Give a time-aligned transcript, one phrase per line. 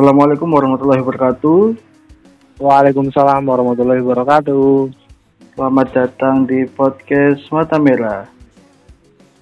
[0.00, 1.76] Assalamualaikum warahmatullahi wabarakatuh.
[2.56, 4.88] Waalaikumsalam warahmatullahi wabarakatuh.
[5.52, 8.24] Selamat datang di podcast Mata Merah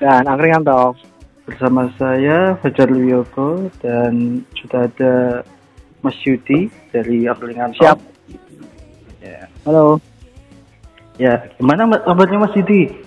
[0.02, 0.98] Dan Angkringan Talk.
[1.47, 5.47] bersama saya Fajar Wiyoko dan sudah ada
[6.02, 7.95] Mas Yudi dari Angkringan Talk.
[7.95, 7.98] Siap.
[9.22, 9.47] Ya.
[9.62, 10.02] Halo.
[11.22, 12.98] ya, gimana kabarnya Mas Yudi?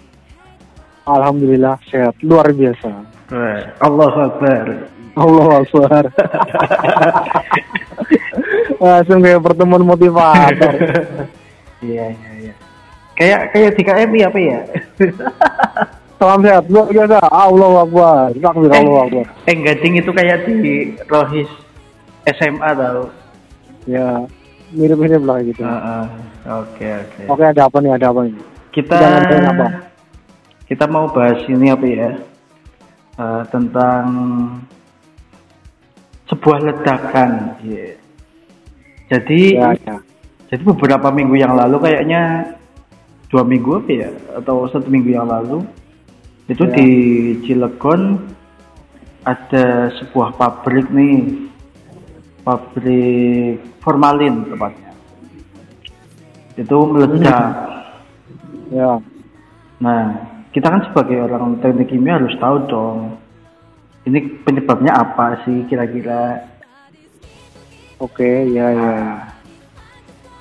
[1.04, 2.96] Alhamdulillah sehat luar biasa.
[3.28, 4.88] Wah, Allahu Akbar.
[5.16, 6.04] Allah Akbar.
[8.82, 10.74] Langsung kayak pertemuan motivator.
[11.82, 12.54] Iya, iya, iya.
[13.18, 14.60] Kayak kayak di KMI apa ya?
[16.22, 17.18] Salam sehat luar biasa.
[17.30, 18.30] Allah Akbar.
[18.38, 19.26] Takbir Allah Akbar.
[19.50, 21.50] eh, gading itu kayak di Rohis
[22.30, 23.10] SMA tau.
[23.90, 24.26] Ya
[24.72, 25.66] mirip-mirip lah gitu.
[25.66, 26.06] Heeh.
[26.42, 27.22] Oke, oke.
[27.30, 27.92] Oke ada apa nih?
[27.98, 28.36] Ada apa nih?
[28.72, 29.68] Kita apa?
[30.72, 32.10] kita mau bahas ini apa ya?
[33.20, 34.06] Eh, tentang
[36.32, 37.60] sebuah ledakan.
[37.62, 38.00] Iya.
[39.12, 39.98] Jadi Ya, ya.
[40.48, 42.56] jadi beberapa minggu yang lalu kayaknya
[43.28, 45.64] dua minggu apa ya atau satu minggu yang lalu
[46.48, 46.74] itu Ya.
[46.76, 46.90] di
[47.44, 48.20] Cilegon
[49.24, 51.48] ada sebuah pabrik nih
[52.44, 54.92] pabrik formalin tepatnya
[56.60, 57.48] itu meledak
[58.72, 59.00] Ya.
[59.80, 60.04] nah
[60.52, 62.98] kita kan sebagai orang teknik kimia harus tahu dong
[64.06, 66.52] ini penyebabnya apa sih kira-kira
[68.02, 68.50] Oke.
[68.50, 68.98] Ya ya.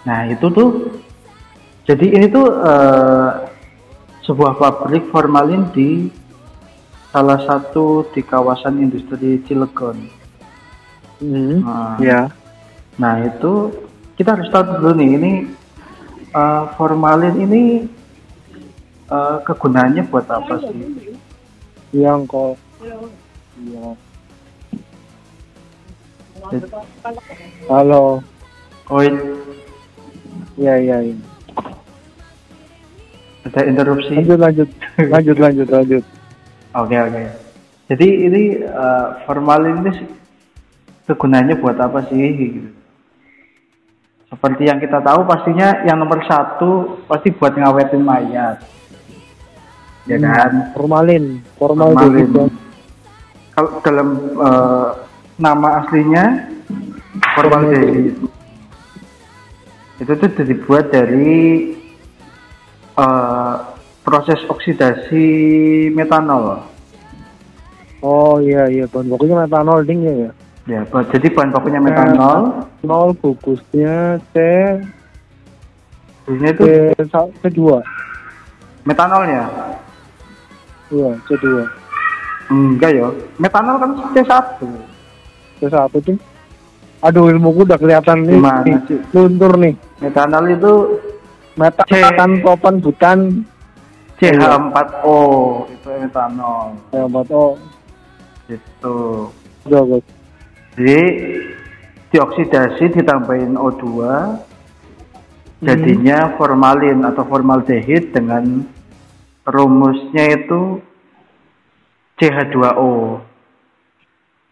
[0.08, 0.96] Nah itu tuh,
[1.84, 3.28] jadi ini tuh eh,
[4.24, 6.08] sebuah pabrik formalin di
[7.12, 10.08] salah satu di kawasan industri Cilegon.
[11.20, 11.60] Hmm.
[11.60, 12.32] Nah, Ya.
[12.96, 13.76] nah itu
[14.16, 15.32] kita harus tahu dulu nih ini
[16.32, 17.62] eh, formalin ini
[19.04, 21.12] eh, kegunaannya buat apa sih?
[21.92, 22.56] Yang kok.
[27.68, 28.24] Halo.
[28.90, 29.20] Oh ini
[30.56, 31.16] Ya ya ya.
[33.48, 34.12] ada interupsi.
[34.12, 34.68] Lanjut lanjut.
[35.00, 36.04] Lanjut lanjut lanjut.
[36.76, 37.22] Oke oke.
[37.90, 39.92] Jadi ini eh, formalin ini
[41.08, 42.20] kegunaannya buat apa sih?
[42.20, 42.70] Gitu.
[44.30, 48.62] Seperti yang kita tahu pastinya yang nomor satu pasti buat ngawetin mayat,
[50.06, 50.70] ya kan?
[50.70, 51.42] Formalin.
[51.58, 52.69] Formal Formalin.
[53.60, 54.08] Kalau dalam
[54.40, 54.88] eh,
[55.36, 56.48] nama aslinya
[57.36, 58.16] formaldehid
[60.00, 61.76] itu tuh dibuat dari
[62.96, 63.54] eh,
[64.00, 65.28] proses oksidasi
[65.92, 66.64] metanol.
[68.00, 70.30] Oh iya iya bahan bakunya metanol ding ya ya.
[70.64, 70.80] Ya,
[71.12, 72.64] jadi bahan bakunya metanol.
[72.80, 74.36] Nol bungkusnya C
[76.32, 76.64] Ini itu
[76.96, 77.84] C dua.
[78.88, 79.44] metanolnya.
[80.88, 81.68] Iya C dua.
[82.50, 83.08] Enggak ya.
[83.38, 84.58] Metanol kan C1.
[85.56, 86.18] C satu ding.
[87.00, 88.38] Aduh ilmuku udah kelihatan nih.
[89.14, 89.74] Luntur nih.
[90.02, 90.72] Metanol itu
[91.58, 91.92] Metan C.
[91.98, 93.18] metan propan butan.
[94.20, 95.18] CH4O
[95.72, 96.76] itu metanol.
[96.92, 97.56] Ya buat oh
[98.50, 98.98] Gitu.
[99.70, 100.04] udah Gus.
[100.74, 101.02] Jadi
[102.10, 103.86] dioksidasi ditambahin O2
[105.62, 108.66] jadinya formalin atau formaldehid dengan
[109.46, 110.82] rumusnya itu
[112.20, 113.24] CH2O.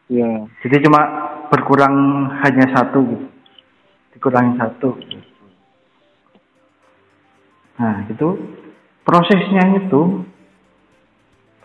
[0.08, 0.48] Ya.
[0.64, 1.02] Jadi cuma
[1.52, 1.94] berkurang
[2.40, 3.26] hanya satu gitu.
[4.16, 4.96] Dikurangi satu.
[7.78, 8.28] Nah, itu
[9.04, 10.24] prosesnya itu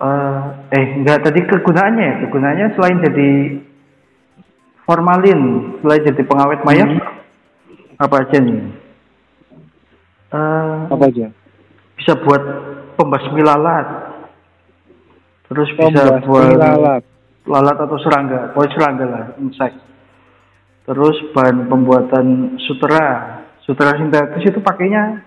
[0.03, 0.41] eh
[0.75, 2.15] eh enggak tadi kegunaannya ya.
[2.27, 3.29] Kegunaannya selain jadi
[4.83, 5.41] formalin,
[5.79, 6.99] selain jadi pengawet mayat
[7.95, 8.59] apa aja nih?
[10.33, 11.31] Eh Apa aja?
[11.95, 12.43] bisa buat
[12.99, 14.02] pembasmi lalat.
[15.53, 17.03] Terus bisa buat lalat.
[17.45, 19.73] lalat atau serangga, pokoknya serangga lah, insek.
[20.83, 25.21] Terus bahan pembuatan sutera, sutera sintetis itu pakainya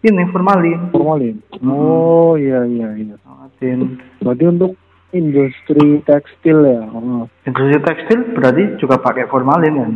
[0.00, 0.90] ini formalin.
[0.90, 1.36] Formalin.
[1.60, 1.68] Hmm.
[1.70, 3.14] Oh iya iya iya.
[3.20, 4.00] Formalin.
[4.24, 4.72] Berarti untuk
[5.14, 6.82] industri tekstil ya.
[6.90, 9.92] Oh, Industri tekstil berarti juga pakai formalin kan.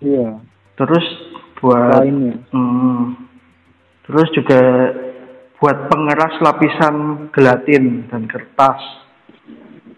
[0.00, 0.40] iya.
[0.76, 1.04] Terus
[1.60, 2.36] buat Lainnya.
[2.52, 3.16] hmm,
[4.04, 4.60] terus juga
[5.56, 6.94] buat pengeras lapisan
[7.32, 8.76] gelatin dan kertas.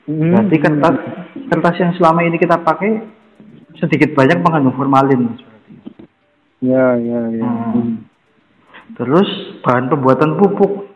[0.06, 0.32] Hmm.
[0.32, 0.94] Berarti kertas
[1.49, 3.02] kertas yang selama ini kita pakai
[3.76, 5.90] sedikit banyak mengandung formalin seperti itu.
[6.62, 7.49] Ya ya ya.
[7.75, 8.06] Hmm.
[8.94, 9.28] Terus
[9.60, 10.88] bahan pembuatan pupuk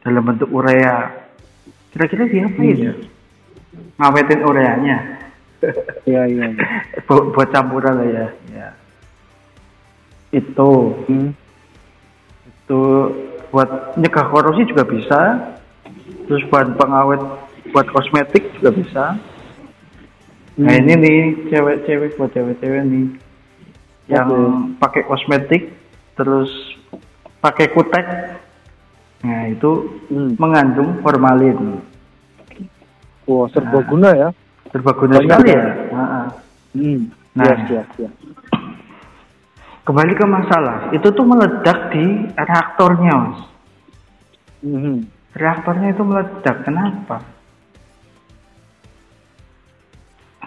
[0.00, 1.26] dalam bentuk urea.
[1.90, 2.94] Kira-kira diapain ya?
[3.98, 4.96] Ngawetin ureanya.
[6.06, 6.46] Iya iya.
[6.52, 6.64] iya.
[7.04, 8.26] Bu- buat campuran lah ya.
[8.52, 8.68] ya.
[10.30, 10.70] Itu
[11.06, 11.30] Hmm.
[12.66, 12.80] itu
[13.50, 15.20] buat nyegah korosi juga bisa.
[16.26, 17.22] Terus bahan pengawet
[17.70, 19.04] buat kosmetik juga bisa.
[20.56, 20.80] Nah Hmm.
[20.82, 21.18] ini nih
[21.52, 23.06] cewek-cewek buat cewek-cewek nih
[24.08, 24.28] yang
[24.78, 25.74] pakai kosmetik
[26.16, 26.48] terus
[27.44, 28.06] pakai kutek.
[29.22, 30.32] Nah itu Hmm.
[30.40, 31.82] mengandung formalin.
[33.26, 34.28] Wah, serbaguna ya.
[34.70, 35.58] Serbaguna sekali ya?
[35.58, 35.64] ya.
[35.92, 36.26] Nah,
[36.76, 37.08] Hmm.
[37.36, 37.44] Nah.
[37.52, 38.12] Yes, yes, yes.
[39.86, 43.40] Kembali ke masalah, itu tuh meledak di reaktornya, mas.
[44.66, 45.06] Mhm.
[45.38, 47.22] Reaktornya itu meledak, kenapa?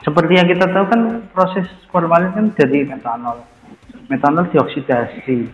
[0.03, 1.01] Seperti yang kita tahu kan
[1.31, 3.43] proses formalin kan jadi metanol.
[4.11, 5.47] Metanol dioksidasi.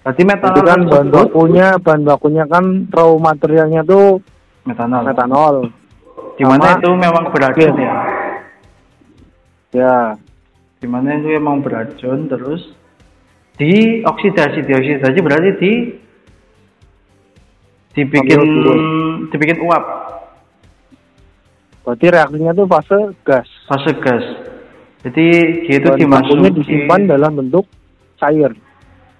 [0.00, 4.20] Berarti metanol Itu kan bahan bakunya, bahan bakunya kan raw materialnya tuh
[4.64, 5.04] metanol.
[5.08, 5.56] metanol.
[6.40, 7.96] Di mana itu memang beracun ya.
[9.70, 9.94] Ya,
[10.80, 12.72] Di mana itu memang beracun terus
[13.60, 15.72] dioksidasi, dioksidasi berarti di
[17.92, 18.40] dibikin
[19.28, 19.84] dibikin uap
[21.84, 23.48] berarti reaksinya tuh fase gas.
[23.66, 24.24] fase gas.
[25.00, 25.26] Jadi
[25.66, 27.66] dia itu bahan dimasuki disimpan dalam bentuk
[28.20, 28.52] cair.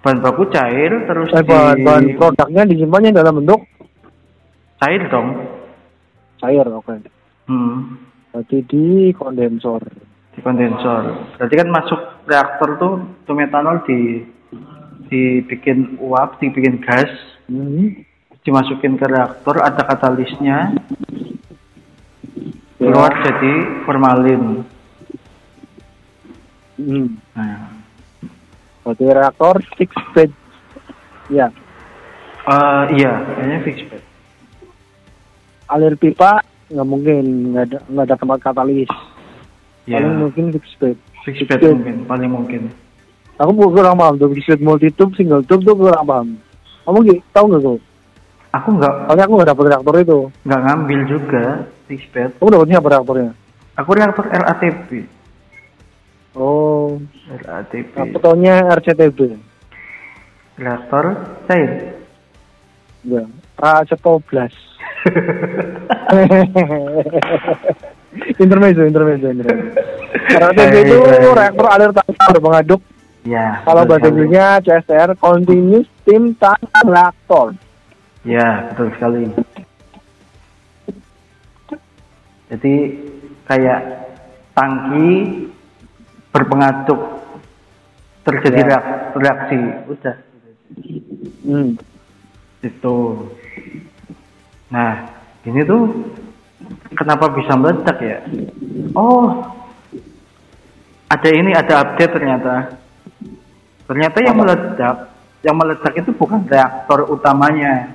[0.00, 3.60] bahan baku cair terus Eh, di bahan, bahan produknya disimpannya dalam bentuk
[4.80, 5.28] cair dong.
[6.40, 6.94] cair, oke.
[7.48, 8.00] Hmm,
[8.32, 9.82] Berarti di kondensor.
[10.30, 11.34] Di kondensor.
[11.36, 12.92] Berarti kan masuk reaktor tuh
[13.26, 14.22] tuh metanol di
[15.10, 17.10] dibikin uap, dibikin gas,
[17.50, 18.06] Hmm.
[18.46, 20.70] dimasukin ke reaktor, ada katalisnya,
[22.78, 22.88] Ya.
[22.88, 24.62] keluar jadi formalin.
[26.78, 27.18] Hmm.
[27.34, 27.74] Nah,
[28.80, 30.30] Berarti reaktor fixed bed.
[31.28, 31.50] Ya,
[32.46, 34.02] eh, iya, kayaknya fix bed.
[35.70, 38.90] alir pipa nggak mungkin nggak ada nggak ada tempat katalis.
[39.90, 40.94] Iya, Paling mungkin fixed fix
[41.26, 41.58] fixed bed.
[41.74, 42.62] mungkin, paling mungkin.
[43.42, 46.38] Aku kurang paham tuh fixed bed multi tube single tube tuh kurang paham.
[46.86, 47.78] Kamu gitu, tahu nggak tuh?
[48.54, 50.18] Aku nggak Soalnya aku nggak dapet reaktor itu.
[50.46, 51.44] nggak ngambil juga
[51.90, 52.30] fix bed.
[52.38, 53.30] Kamu dapetnya apa reaktornya?
[53.74, 54.90] Aku reaktor LATP.
[56.38, 57.90] Oh, LATP.
[57.98, 59.18] aku taunya RCTB.
[60.54, 61.18] Reaktor
[61.50, 61.98] cair.
[63.02, 63.26] Ya,
[63.58, 64.54] Racetoblas.
[68.36, 69.70] intermezzo, intermezzo, intermezzo.
[70.10, 71.36] RCTB itu Baik, baik.
[71.36, 72.80] reaktor alir tanpa pengaduk.
[73.20, 73.60] Ya.
[73.62, 74.08] Kalau bahasa.
[74.08, 77.52] Inggrisnya CSR, Continuous Steam Tank Reactor.
[78.22, 79.22] Ya, betul sekali.
[82.50, 82.74] Jadi
[83.44, 83.80] kayak
[84.52, 85.10] tangki
[86.30, 87.00] berpengaduk
[88.22, 88.66] terjadi Ya.
[88.68, 89.58] reak- reaksi.
[89.86, 90.16] Udah.
[91.42, 91.70] Hmm.
[92.60, 92.96] Itu.
[94.68, 94.92] Nah,
[95.42, 95.82] ini tuh
[96.94, 98.18] kenapa bisa meledak ya?
[98.94, 99.30] Oh,
[101.10, 102.54] ada ini, ada update ternyata.
[103.90, 104.42] Ternyata yang Apa?
[104.46, 104.96] meledak,
[105.42, 107.90] yang meledak itu bukan reaktor utamanya,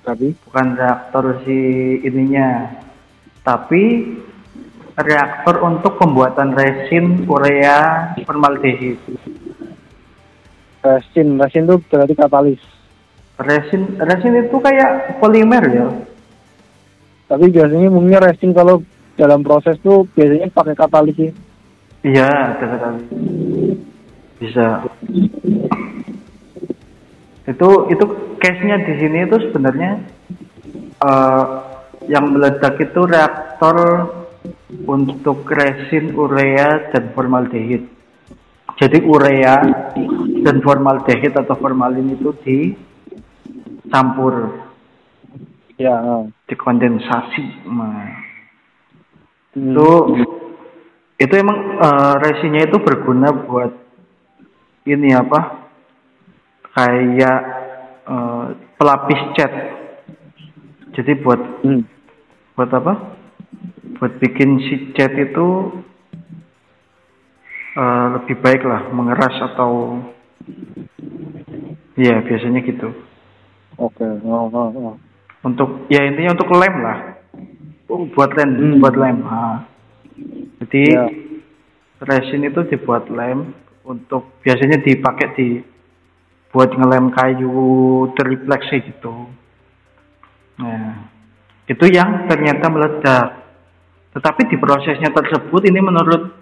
[0.00, 1.58] Tapi, bukan reaktor si
[2.00, 2.72] ininya,
[3.44, 4.16] tapi
[4.96, 8.96] reaktor untuk pembuatan resin urea formaldehid.
[10.80, 12.62] resin, resin itu berarti katalis.
[13.36, 15.86] Resin, resin itu kayak polimer ya.
[17.28, 18.80] Tapi biasanya umumnya resin kalau
[19.20, 21.36] dalam proses tuh biasanya pakai katalis.
[22.00, 23.02] Iya, sekali.
[24.38, 24.86] Bisa.
[27.44, 28.04] Itu itu
[28.38, 29.92] case-nya di sini itu sebenarnya
[31.04, 31.44] eh,
[32.08, 33.76] yang meledak itu reaktor
[34.88, 37.84] untuk resin urea dan formaldehid.
[38.78, 39.58] Jadi urea
[40.46, 44.54] dan formaldehid atau formalin itu dicampur,
[45.78, 45.94] Ya.
[45.94, 46.26] ah.
[46.50, 47.70] dikondensasi.
[47.70, 48.28] Nah,
[49.56, 49.74] Hmm.
[49.74, 49.88] itu
[51.18, 53.72] itu emang eh, resinnya itu berguna buat
[54.86, 55.66] ini apa
[56.76, 57.40] kayak
[58.06, 58.46] eh,
[58.78, 59.52] pelapis cat
[60.94, 61.82] jadi buat Hmm.
[62.54, 62.92] buat apa
[63.98, 65.46] buat bikin si cat itu
[67.74, 69.98] eh, lebih baik lah mengeras atau
[71.98, 72.94] ya biasanya gitu
[73.78, 74.02] Oke.
[74.26, 75.07] Oh, oh, oh.
[75.42, 76.98] Untuk ya intinya untuk lem lah
[77.88, 78.78] Oh, buat lem Hmm.
[78.80, 79.64] buat lem Ah.
[80.60, 81.04] jadi Ya.
[82.00, 85.48] resin itu dibuat lem untuk biasanya dipakai di
[86.48, 87.56] buat ngelem kayu
[88.12, 89.28] triplex gitu
[90.58, 91.06] nah
[91.64, 93.26] itu yang ternyata meledak
[94.12, 96.34] tetapi di prosesnya tersebut ini menurut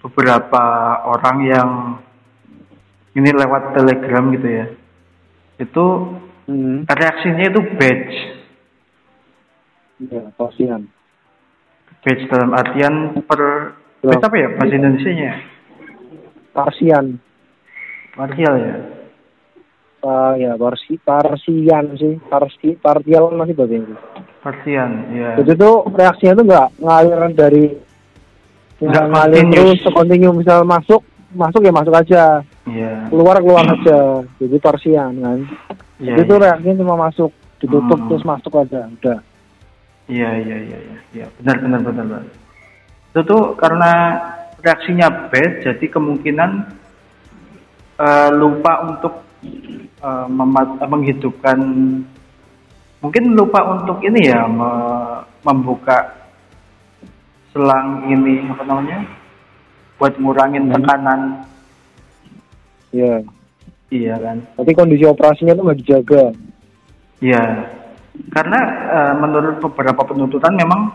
[0.00, 0.64] beberapa
[1.06, 1.70] orang yang
[3.12, 4.66] ini lewat telegram gitu ya
[5.58, 5.86] itu
[6.50, 6.82] Hmm.
[6.82, 8.14] reaksinya itu batch
[10.00, 10.88] Ya, kasihan.
[12.00, 13.40] batch dalam artian per
[14.00, 15.32] batch apa ya bahasa Indonesia nya
[16.50, 17.20] Parsian.
[18.10, 18.74] partial ya
[20.00, 22.16] Ah, ya, parsi, parsian sih.
[22.24, 24.00] Parsi, partial masih bahasa Inggris.
[24.40, 27.64] partian ya Jadi tuh reaksinya tuh nggak ngalir dari
[28.80, 32.22] Nggak ngalir terus kontinu misal masuk masuk ya masuk aja
[32.64, 33.06] Iya.
[33.06, 35.38] keluar keluar aja jadi torsian kan
[36.00, 36.16] Iya.
[36.16, 36.42] jadi itu iya.
[36.42, 38.08] reaksinya cuma masuk ditutup Hmm.
[38.08, 39.18] terus masuk aja udah
[40.10, 40.98] Iya iya iya iya.
[41.10, 42.04] Iya, benar benar benar.
[42.04, 42.22] benar.
[43.10, 43.92] Itu tuh karena
[44.58, 46.50] reaksinya bad jadi kemungkinan
[47.96, 49.14] eh, lupa untuk
[50.28, 51.58] memat- eh, menghidupkan
[53.00, 56.12] mungkin lupa untuk ini ya me- membuka
[57.50, 59.04] selang ini apa namanya
[59.96, 60.74] buat ngurangin Hmm.
[60.76, 61.20] tekanan
[62.90, 63.24] ya
[63.88, 66.24] iya kan tapi kondisi operasinya tuh nggak dijaga
[67.20, 67.68] Iya,
[68.28, 68.60] karena
[68.92, 70.92] eh, menurut beberapa penuntutan memang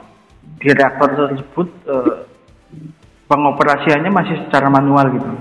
[0.62, 2.15] di reaktor tersebut eh,
[3.25, 5.32] pengoperasiannya masih secara manual gitu,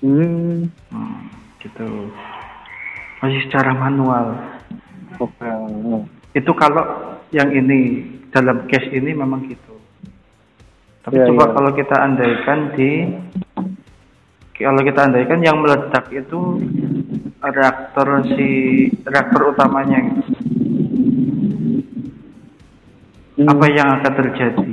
[0.00, 1.28] hmm Hmm,
[1.60, 2.08] gitu,
[3.20, 4.32] masih secara manual.
[5.20, 5.50] oke
[6.34, 8.02] Itu kalau yang ini
[8.34, 9.74] dalam case ini memang gitu.
[11.04, 11.54] Tapi Iya, coba iya.
[11.54, 12.90] kalau kita andaikan di
[14.56, 16.62] kalau kita andaikan yang meledak itu
[17.44, 18.48] reaktor si
[19.04, 20.33] reaktor utamanya gitu.
[23.34, 23.50] Hmm.
[23.50, 24.66] apa yang akan terjadi?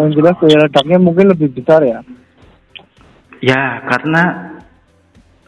[0.00, 2.00] yang jelas daya ledaknya mungkin lebih besar ya
[3.40, 4.22] Ya, karena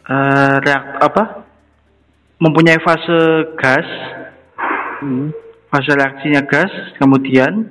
[0.09, 1.45] eh reak apa?
[2.41, 3.85] Mempunyai fase gas,
[5.05, 5.29] hmm.
[5.69, 7.69] fase reaksinya gas, kemudian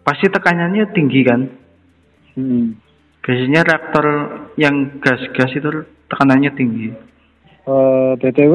[0.00, 1.40] pasti tekanannya tinggi kan?
[2.34, 2.80] Hmm.
[3.20, 4.06] Biasanya reaktor
[4.56, 6.88] yang gas-gas itu tekanannya tinggi.
[7.66, 8.54] Eh, btw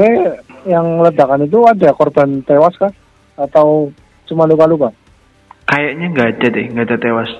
[0.65, 2.93] yang ledakan itu ada korban tewas kah
[3.35, 3.91] atau
[4.29, 4.95] cuma luka-luka
[5.67, 7.31] Kayaknya nggak ada deh, nggak ada tewas.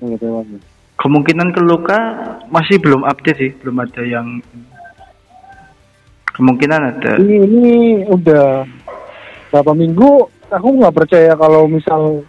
[0.00, 0.60] Nggak tewas ya.
[0.96, 1.98] Kemungkinan keluka
[2.48, 4.40] masih belum update sih, belum ada yang
[6.34, 7.12] kemungkinan ada.
[7.20, 7.66] ini ini
[8.08, 8.64] udah
[9.54, 10.10] berapa minggu
[10.50, 12.26] aku nggak percaya kalau misal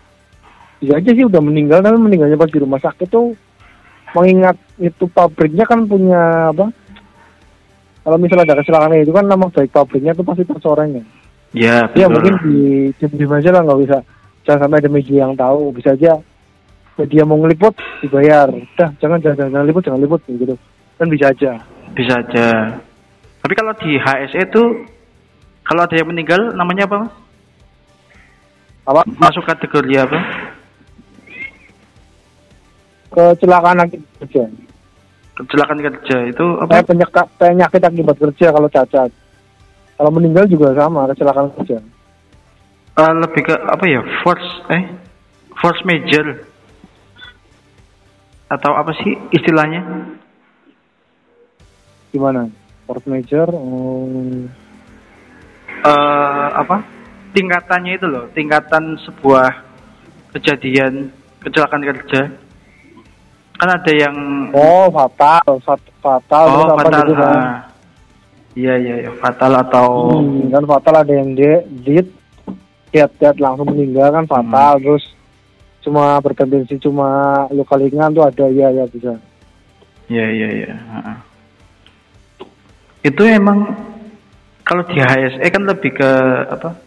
[0.77, 3.33] ya aja sih udah meninggal tapi meninggalnya pas di rumah sakit tuh
[4.15, 6.71] mengingat itu pabriknya kan punya apa
[8.07, 11.05] kalau misalnya ada kecelakaan itu kan nama baik pabriknya tuh pasti tercoreng ya
[11.55, 13.97] Ya, ya mungkin di di aja lah nggak bisa
[14.43, 16.19] jangan sampai ada media yang tahu bisa aja
[16.99, 20.55] media mau ngeliput dibayar udah jangan jangan jangan liput jangan liput gitu
[20.99, 21.51] kan bisa aja
[21.95, 22.75] Bisa aja.
[23.39, 24.63] Tapi kalau di HSE itu
[25.63, 27.07] kalau ada yang meninggal namanya apa?
[27.07, 27.13] Mas?
[28.83, 30.19] apa Masuk kategori apa?
[33.15, 34.43] Kecelakaan akibat kerja
[35.35, 36.71] Kecelakaan kerja itu apa?
[36.79, 39.09] kayak penyakit penyakit akibat kerja kalau cacat
[39.95, 41.79] kalau meninggal juga sama kecelakaan kerja
[42.95, 43.99] Eh, lebih ke apa ya?
[44.23, 44.87] Force eh
[45.59, 46.47] force major
[48.47, 49.83] atau apa sih istilahnya?
[52.15, 52.47] gimana
[52.87, 54.47] force major hmm,
[55.83, 56.87] eh apa?
[57.35, 59.51] Tingkatannya itu loh, tingkatan sebuah
[60.39, 61.11] kejadian
[61.43, 62.31] kecelakaan kerja.
[63.55, 64.15] Kan ada yang
[64.51, 67.01] oh fatal fat- fatal oh fatal.
[67.01, 67.59] gitu kan ah.
[68.55, 71.47] Iya iya iya, fatal atau Hmm, kan fatal ada yang di
[71.81, 72.07] dit
[72.89, 75.03] diet langsung meninggal kan fatal terus
[75.81, 77.07] cuma bertendensi cuma
[77.49, 79.19] luka ringan tuh ada ya ya bisa
[80.05, 80.69] Iya iya iya.
[80.71, 81.17] Heeh.
[83.03, 83.73] Itu emang
[84.61, 86.09] kalau di HSE kan lebih ke
[86.47, 86.77] apa?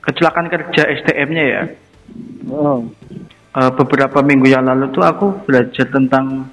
[0.00, 1.62] Kecelakaan kerja STM-nya ya.
[2.48, 2.86] oh.
[3.56, 6.44] Eh, beberapa minggu yang lalu tuh aku belajar tentang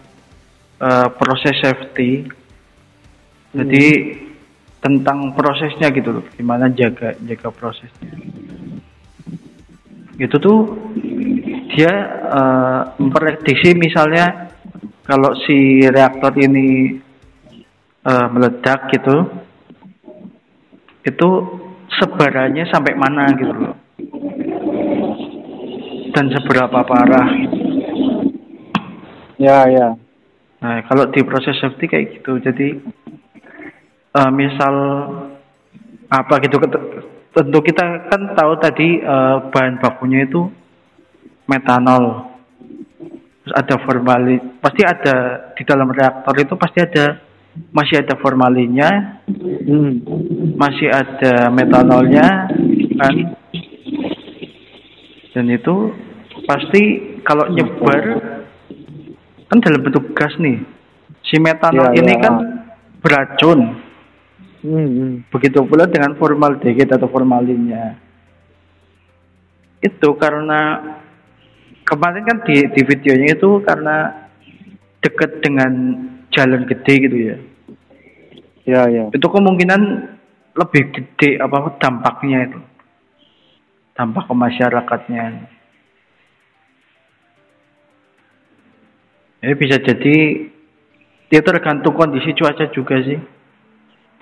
[0.80, 2.24] eh, proses safety.
[3.52, 3.86] Jadi
[4.80, 8.08] tentang prosesnya gitu loh, gimana jaga jaga prosesnya.
[10.16, 10.60] Itu tuh
[11.76, 11.92] dia
[12.24, 14.56] eh, memprediksi misalnya
[15.04, 16.96] kalau si reaktor ini
[18.00, 19.28] eh, meledak gitu,
[21.04, 21.30] itu
[22.00, 23.76] sebarannya sampai mana gitu loh,
[26.14, 27.30] dan seberapa parah.
[29.42, 29.98] ya ya
[30.64, 32.80] Nah, kalau di proses safety kayak gitu, jadi
[34.16, 34.76] eh, misal
[36.08, 36.56] apa gitu,
[37.36, 40.48] tentu kita kan tahu tadi eh, bahan bakunya itu
[41.52, 42.32] metanol,
[43.44, 45.16] terus ada formalin, pasti ada
[45.52, 47.20] di dalam reaktor itu pasti ada
[47.76, 49.92] masih ada formalinnya, hmm.
[50.56, 52.48] masih ada metanolnya,
[53.04, 53.14] kan?
[55.34, 55.90] Dan itu
[56.46, 56.82] pasti
[57.26, 58.04] kalau nyebar
[59.50, 60.62] kan dalam bentuk gas nih.
[61.26, 62.22] Si metanol Iya, ini iya.
[62.22, 62.34] kan
[63.02, 63.60] beracun.
[64.64, 65.14] Hmm, hmm.
[65.34, 67.98] Begitu pula dengan formaldehid atau formalinnya.
[69.84, 70.80] Itu karena
[71.84, 74.30] kemarin kan di, di videonya itu karena
[75.04, 75.72] deket dengan
[76.32, 77.38] jalan gede gitu ya.
[78.64, 79.82] ya ya Itu kemungkinan
[80.54, 82.60] lebih gede apa dampaknya itu
[83.94, 85.24] dampak ke masyarakatnya
[89.44, 90.16] ya bisa jadi
[91.30, 93.20] dia tergantung kondisi cuaca juga sih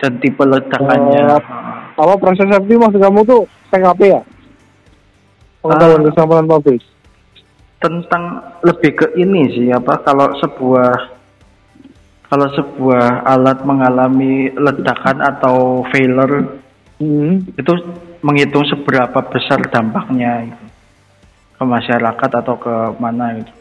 [0.01, 1.40] dan tipe ledakannya
[1.92, 4.22] Eh, apa proses safety maksud kamu tuh PKP ya
[5.62, 6.06] pengetahuan Ah.
[6.10, 6.82] keselamatan pabrik
[7.82, 8.24] tentang
[8.66, 10.92] lebih ke ini sih apa kalau sebuah
[12.32, 16.58] kalau sebuah alat mengalami ledakan atau failure
[17.04, 17.60] hmm.
[17.60, 17.74] itu
[18.22, 20.66] menghitung seberapa besar dampaknya gitu,
[21.58, 23.54] ke masyarakat atau ke mana gitu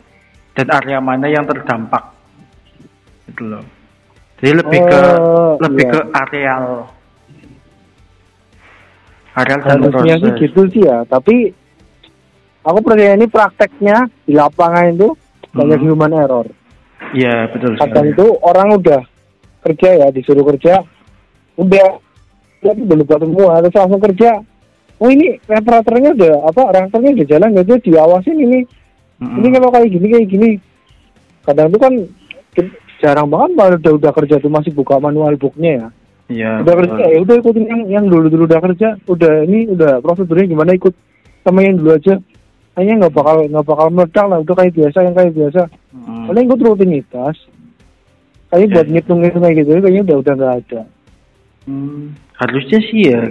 [0.52, 2.12] dan area mana yang terdampak.
[3.28, 3.64] Gitu loh.
[4.40, 5.92] Jadi lebih ke Oh, lebih iya.
[5.92, 6.64] ke areal.
[9.30, 10.40] Areal dan harusnya sih proses.
[10.42, 10.98] gitu sih ya.
[11.06, 11.36] Tapi
[12.60, 15.08] aku percaya ini prakteknya di lapangan itu
[15.50, 15.88] banyak Hmm.
[15.88, 16.46] human error.
[17.10, 18.14] Iya betul kadang sekali.
[18.14, 19.00] itu orang udah
[19.60, 20.84] kerja ya disuruh kerja
[21.56, 21.86] udah
[22.60, 24.30] tapi belum buat semua terus langsung kerja.
[25.00, 28.60] Oh ini reparatornya udah apa reaktornya udah jalan gitu diawasin ini.
[29.20, 29.36] Mm-mm.
[29.40, 30.50] ini kalau kayak gini kayak gini.
[31.40, 31.92] Kadang itu kan
[33.00, 35.86] jarang banget malah udah udah kerja tuh masih buka manual booknya ya.
[36.30, 36.80] Iya udah betul.
[36.94, 40.76] kerja ya udah ikutin yang yang dulu dulu udah kerja udah ini udah prosedurnya gimana
[40.76, 40.92] ikut
[41.42, 42.20] sama yang dulu aja.
[42.76, 45.62] Kayaknya nggak bakal nggak bakal meledak lah udah kayak biasa yang kayak biasa.
[45.96, 46.24] Mm.
[46.28, 47.36] paling ikut rutinitas.
[48.50, 48.74] Kayaknya Ya.
[48.76, 50.80] buat ngitung ngitung kayak gitu kayaknya udah udah nggak ada.
[51.68, 52.04] Hmm,
[52.40, 53.22] harusnya sih ya.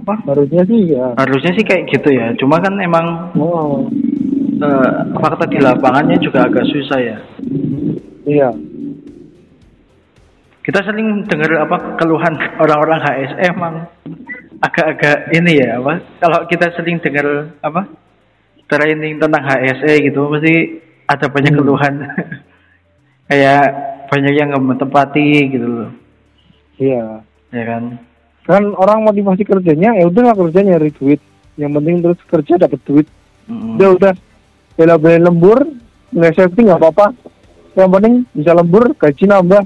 [0.00, 0.14] Apa?
[0.32, 1.12] Harusnya sih ya.
[1.20, 2.32] Harusnya sih kayak gitu ya.
[2.40, 3.84] Cuma kan emang oh.
[4.60, 7.16] eh, fakta di lapangannya juga agak susah ya.
[8.24, 8.48] Iya.
[10.60, 13.74] Kita sering dengar apa keluhan orang-orang HS emang
[14.60, 16.00] agak-agak ini ya apa?
[16.20, 17.88] Kalau kita sering dengar apa
[18.68, 20.54] training tentang HSE gitu pasti
[21.08, 21.60] ada banyak Hmm.
[21.60, 21.94] keluhan.
[23.28, 23.64] Kayak
[24.10, 25.90] banyak yang nggak menepati gitu loh.
[26.80, 27.24] Iya.
[27.50, 27.98] Ya kan
[28.44, 31.20] kan orang motivasi kerjanya ya udah kerja nyari duit.
[31.60, 33.06] Yang penting terus kerja dapat duit.
[33.50, 33.76] Mm-mm.
[33.76, 34.14] udah udah
[34.78, 35.58] bela-belain lembur
[36.14, 37.12] nggak safety nggak apa-apa.
[37.76, 39.62] Yang penting bisa lembur gaji nambah.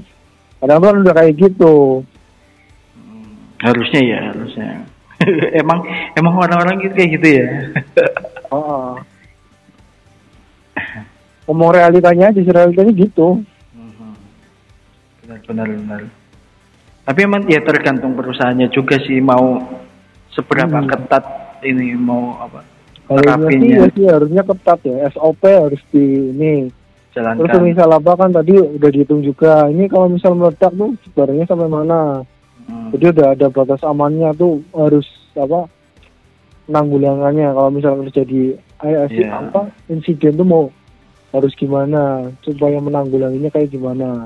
[0.59, 2.03] Kadang kan udah kayak gitu.
[3.63, 4.69] Harusnya ya harusnya.
[5.63, 5.79] Emang
[6.19, 7.47] emang orang-orang gitu kayak gitu ya?
[8.51, 8.99] Oh.
[11.45, 13.39] ngomong realitanya aja sih, realitanya gitu.
[15.25, 16.01] Benar benar benar
[17.05, 19.61] tapi emang ya tergantung perusahaannya juga sih mau
[20.29, 20.89] seberapa Hmm.
[20.89, 21.23] ketat
[21.61, 23.75] ini mau apa sih, terapinya.
[23.77, 24.95] ya sih harusnya ketat ya.
[25.07, 26.55] SOP harus di ini.
[27.13, 29.69] Terus jalankan misal apa kan tadi udah dihitung juga.
[29.69, 32.01] Ini kalau misal meledak tuh sebenarnya sampai mana?
[32.65, 32.89] Hmm.
[32.89, 35.69] jadi udah ada batas amannya tuh harus apa
[36.65, 39.05] penanggulangannya kalau misal terjadi Iya.
[39.31, 40.63] apa insiden tuh mau
[41.29, 42.25] harus gimana?
[42.41, 44.25] Supaya menanggulanginya kayak gimana?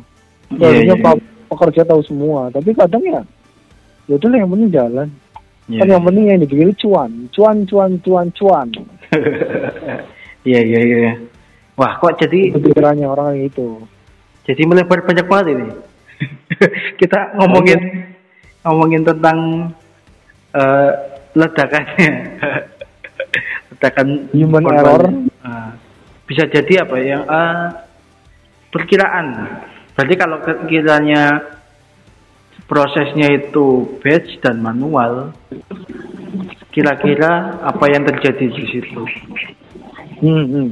[0.50, 1.04] Iya, harusnya iya.
[1.04, 2.54] pa- pekerja tahu semua.
[2.54, 3.22] Tapi kadang ya
[4.10, 5.08] ya udah lah, yang penting jalan.
[5.70, 7.12] Iya, kan yang penting yang dipikir cuan.
[7.34, 8.68] Cuan cuan cuan cuan.
[10.48, 11.14] Iya iya iya.
[11.76, 13.84] Wah kok jadi itu pikirannya orang gitu.
[14.48, 15.68] jadi melebar banyak banget ini.
[17.00, 17.80] Kita ngomongin
[18.64, 19.70] ngomongin tentang
[20.56, 20.92] eh,
[21.36, 22.12] ledakannya.
[23.76, 24.80] Ledakan Human korban.
[24.80, 25.04] error.
[25.44, 25.76] Ah,
[26.24, 27.20] bisa jadi apa ya?
[27.20, 27.66] Eh,
[28.74, 29.28] perkiraan
[30.00, 30.40] berarti kalau
[30.72, 31.44] kiranya
[32.72, 35.36] prosesnya itu batch dan manual
[36.72, 39.04] kira-kira apa yang terjadi di situ?
[40.24, 40.70] Hmm, hmm.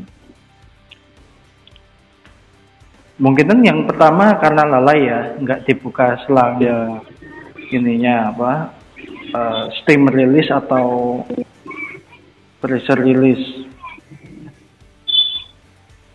[3.19, 7.03] mungkin kan yang pertama karena lalai ya nggak dibuka selang ya.
[7.67, 8.51] ininya apa
[9.11, 11.19] eh, steam release atau
[12.63, 13.66] pressure release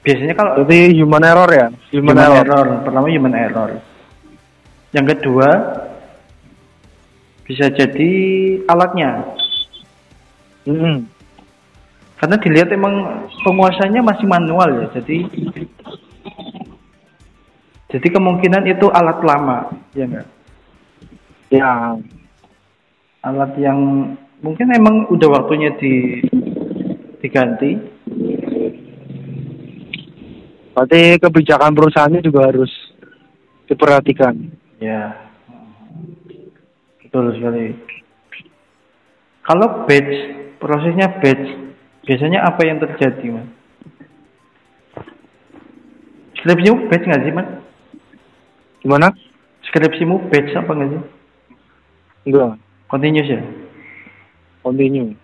[0.03, 1.67] biasanya kalau berarti human error ya?
[1.95, 2.67] Human, human error, error.
[2.85, 3.71] Pertama human error.
[4.93, 5.49] Yang kedua
[7.47, 8.11] bisa jadi
[8.71, 9.25] alatnya.
[10.63, 11.11] Hmm,
[12.23, 15.27] karena dilihat emang penguasanya masih manual ya jadi
[17.91, 20.27] jadi kemungkinan itu alat lama ya enggak
[21.53, 21.99] ya.
[23.23, 23.79] Alat yang
[24.43, 26.19] mungkin emang udah waktunya di
[27.23, 27.79] diganti
[30.73, 32.73] berarti kebijakan perusahaannya juga harus
[33.69, 34.35] diperhatikan.
[34.81, 35.17] Ya.
[37.05, 37.77] Betul sekali.
[39.43, 40.15] Kalau batch
[40.63, 41.47] prosesnya batch
[42.09, 43.49] biasanya apa yang terjadi mas?
[46.43, 47.49] Skripsimu batch nggak sih mas?
[48.83, 49.09] Gimana?
[49.71, 51.03] Skripsimu batch apa nggak sih?
[52.31, 52.59] Enggak.
[52.87, 53.41] Continuous ya?
[54.63, 55.15] Continue.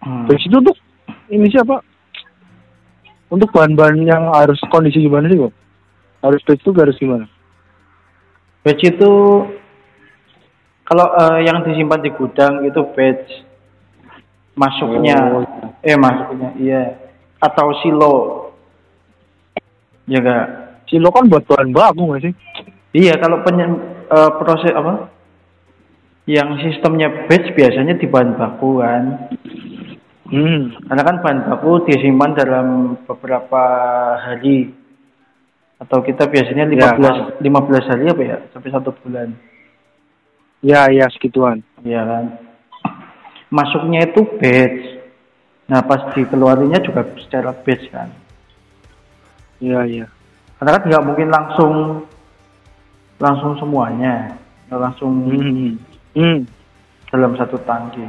[0.00, 0.24] Hmm.
[0.28, 0.76] Terus itu untuk
[1.28, 1.84] ini siapa?
[3.30, 5.54] Untuk bahan-bahan yang harus kondisi gimana sih kok?
[6.20, 7.24] Harus batch itu harus gimana?
[8.60, 9.10] batch itu
[10.82, 13.46] Kalau eh, yang disimpan di gudang itu batch
[14.58, 15.46] masuknya, Oh.
[15.80, 16.82] eh masuknya, iya.
[17.38, 18.14] Atau silo,
[20.04, 20.46] ya enggak?
[20.90, 22.34] Silo kan buat bahan baku nggak sih?
[22.90, 23.78] Iya, kalau penye-
[24.10, 25.06] eh, proses apa?
[26.26, 29.30] Yang sistemnya batch biasanya di bahan baku kan.
[30.30, 30.78] Hmm.
[30.86, 32.66] Karena kan bahan baku disimpan dalam
[33.02, 33.62] beberapa
[34.14, 34.70] hari.
[35.80, 38.36] Atau kita biasanya 15 15 hari apa ya?
[38.54, 39.34] Sampai satu bulan.
[40.60, 41.64] Ya, ya segituan.
[41.82, 42.24] Iya kan.
[43.50, 45.02] Masuknya itu batch.
[45.66, 48.12] Nah, pas dikeluarinya juga secara batch kan.
[49.58, 50.06] Iya, iya.
[50.60, 51.74] Karena kan nggak mungkin langsung
[53.18, 54.36] langsung semuanya.
[54.68, 55.74] Nggak langsung Hmm.
[56.14, 56.38] Hmm.
[57.10, 58.04] dalam satu tangki.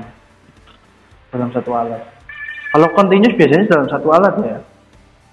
[1.31, 2.03] Dalam satu alat.
[2.71, 4.57] Kalau continuous biasanya dalam satu alat ya.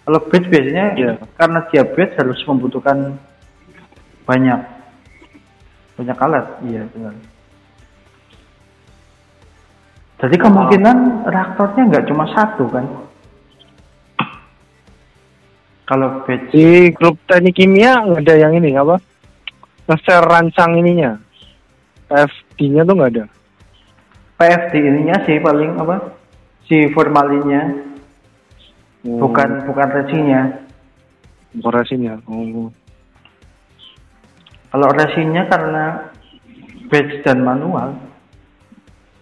[0.08, 1.12] Kalau batch biasanya Iya.
[1.36, 3.18] karena dia batch harus membutuhkan
[4.24, 4.60] banyak
[6.00, 6.46] banyak alat.
[6.64, 7.14] Iya benar.
[10.18, 10.96] Jadi kemungkinan
[11.30, 12.86] reaktornya nggak cuma satu kan?
[15.86, 18.98] Kalau batch Di grup teknik kimia nggak ada yang ini apa?
[19.88, 21.16] Nge-share rancang ininya.
[22.08, 23.24] FD-nya tuh nggak ada.
[24.38, 26.14] PFD ininya sih paling apa?
[26.64, 27.90] Si formalinnya,
[29.06, 30.42] Oh, bukan bukan resinnya.
[31.54, 32.14] bukan resinnya.
[32.26, 32.68] Oh.
[34.68, 36.12] Kalau resinnya karena
[36.86, 37.94] batch dan manual,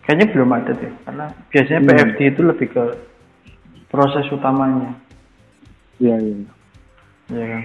[0.03, 0.93] kayaknya belum ada deh.
[1.05, 1.89] Karena biasanya Hmm.
[1.89, 2.85] PFD itu lebih ke
[3.87, 4.97] proses utamanya,
[5.97, 6.37] Iya, iya.
[7.31, 7.63] ya kan?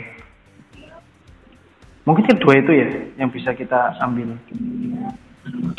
[2.01, 2.87] Mungkin kedua itu ya
[3.17, 4.35] yang bisa kita ambil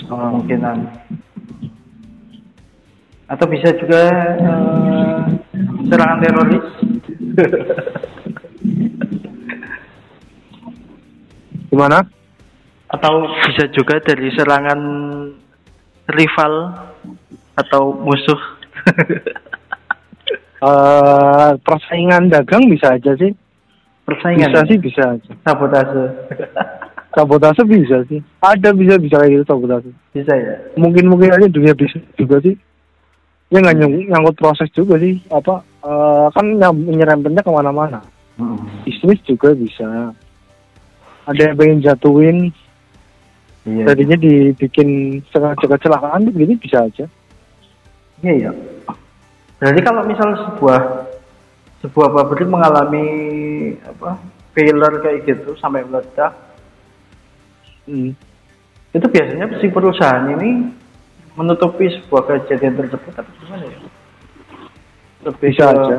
[0.02, 0.78] kemungkinan.
[3.26, 4.02] Atau bisa juga
[4.38, 5.20] eh,
[5.86, 6.66] serangan teroris.
[11.70, 12.02] Gimana?
[12.92, 14.76] atau bisa juga dari serangan
[16.12, 16.76] rival
[17.56, 18.36] atau musuh
[20.62, 23.34] Eh, persaingan dagang bisa aja sih.
[24.06, 25.30] persaingan Bisa sih, bisa aja.
[25.42, 26.02] sabotase
[27.18, 28.22] Sabotase bisa sih.
[28.38, 29.90] Ada bisa bisa kayak gitu sabotase.
[30.14, 32.54] bisa ya Mungkin mungkin aja dunia bisnis juga sih.
[33.52, 35.20] Ya nggak nyang- nyangkut proses juga sih.
[35.28, 36.46] Apa eh, kan
[36.82, 38.00] nyerempetnya ke mana-mana.
[38.82, 40.10] Bisnis juga bisa.
[41.22, 42.38] Ada yang pengen jatuhin,
[43.62, 44.88] iya tadinya dibikin
[45.30, 47.06] sengaja kecelakaan begini bisa aja.
[48.18, 48.50] iya iya
[49.58, 50.80] jadi kalau misal sebuah
[51.78, 53.06] sebuah pabrik mengalami
[53.82, 54.18] apa
[54.50, 56.34] failure kayak gitu sampai meledak
[57.82, 58.14] Hmm.
[58.90, 60.70] itu biasanya si perusahaan ini
[61.34, 63.78] menutupi sebuah kejadian tersebut atau gimana ya
[65.22, 65.98] lebih Bisa ke- aja.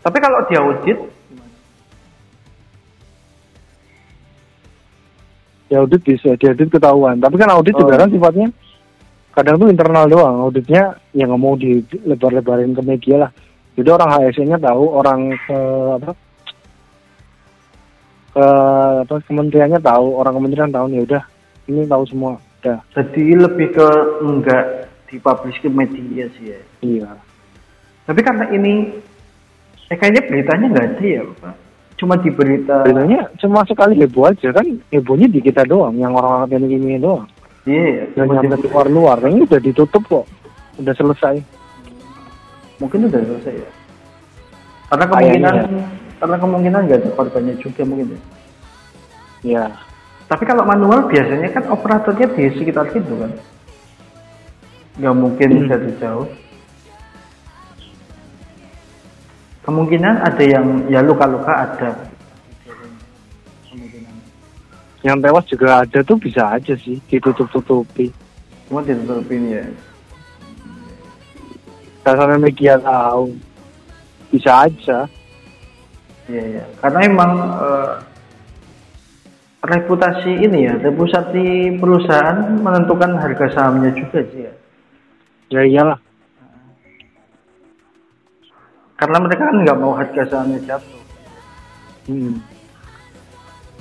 [0.00, 0.98] tapi kalau diaudit
[5.66, 7.18] Ya audit bisa, di audit ketahuan.
[7.18, 7.82] Tapi kan audit Oh.
[7.82, 8.54] juga kan sifatnya
[9.34, 10.38] kadang tuh internal doang.
[10.40, 13.30] Auditnya ya nggak mau dilebar-lebarin ke media lah.
[13.74, 15.58] Jadi orang HSE-nya tahu, orang ke
[15.92, 16.10] apa
[18.30, 18.46] ke
[19.02, 21.22] apa kementeriannya tahu, orang kementerian tahu ya udah
[21.66, 22.38] ini tahu semua.
[22.66, 22.78] Udah.
[22.98, 23.88] Jadi lebih ke
[24.26, 26.60] enggak dipublish ke media sih ya.
[26.82, 27.10] Iya.
[28.10, 28.90] Tapi karena ini,
[29.86, 31.54] eh kayaknya beritanya nggak ada ya, Pak.
[31.96, 32.82] Cuma di berita.
[32.82, 37.26] Beritanya cuma sekali heboh aja kan hebohnya di kita doang, yang orang-orang teknik kimia doang.
[37.66, 38.04] Iya, ya.
[38.18, 40.26] Yang cuma nyampe di- ke luar-luar, ini udah ditutup kok,
[40.82, 41.36] udah selesai.
[42.76, 43.70] mungkin udah selesai ya.
[44.92, 45.64] Karena kemungkinan, ya.
[46.20, 48.20] karena kemungkinan nggak ada korbannya juga mungkin ya.
[49.46, 49.64] Ya,
[50.26, 53.32] Tapi kalau manual biasanya kan operatornya di sekitar situ kan.
[54.98, 55.68] Nggak mungkin Hmm.
[55.70, 56.26] dari jauh.
[59.62, 61.90] Kemungkinan ada yang ya luka-luka ada.
[63.66, 64.14] Kemungkinan.
[65.02, 68.10] yang tewas juga ada tuh bisa aja sih ditutup-tutupi.
[68.66, 69.62] Cuma ditutupin ya.
[72.02, 73.34] Dasarnya media tahu,
[74.30, 75.10] bisa aja.
[76.26, 76.64] Iya, iya.
[76.78, 77.90] Karena emang eh,
[79.66, 84.52] reputasi ini ya, reputasi perusahaan menentukan harga sahamnya juga sih ya.
[85.50, 85.98] Ya iyalah.
[88.96, 91.02] Karena mereka kan nggak mau harga sahamnya jatuh.
[92.08, 92.40] Hmm.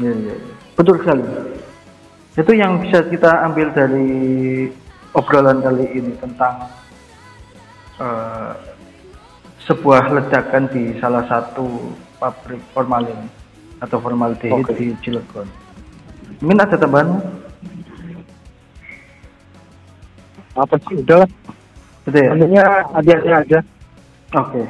[0.01, 0.11] Iya.
[0.11, 0.35] iya.
[0.75, 1.23] Betul sekali.
[2.35, 4.11] Itu yang bisa kita ambil dari
[5.15, 6.67] obrolan kali ini tentang
[8.03, 8.53] eh,
[9.63, 13.31] sebuah ledakan di salah satu pabrik formalin
[13.79, 14.75] atau formaldehid Oke.
[14.75, 15.64] di Cilegon.
[16.43, 17.21] Mungkin ada tambahan?
[20.55, 21.03] Apa sih?
[21.03, 21.29] Udah lah.
[22.05, 22.29] Gitu ya?
[22.37, 22.63] Intinya
[22.95, 23.59] hati-hati aja.
[24.35, 24.63] Oke.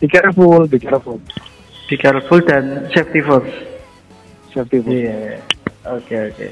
[0.00, 1.20] Be careful, be careful.
[1.88, 3.52] Be careful dan safety first.
[4.52, 4.92] Safety first.
[4.92, 5.44] Iya.
[5.88, 6.48] Oke, oke.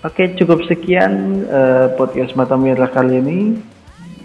[0.00, 3.40] Oke, cukup sekian uh, podcast Mata Merah kali ini.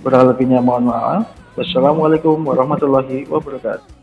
[0.03, 1.31] Kurang lebihnya mohon maaf.
[1.55, 3.94] Wassalamualaikum warahmatullahi wabarakatuh.